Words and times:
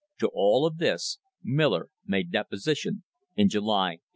To 0.17 0.31
all 0.33 0.65
of 0.65 0.77
this 0.79 1.19
Miller 1.43 1.89
made 2.07 2.31
deposition 2.31 3.03
in 3.35 3.49
July, 3.49 4.01
1884. 4.01 4.05